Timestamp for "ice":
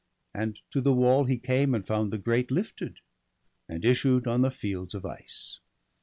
5.05-5.59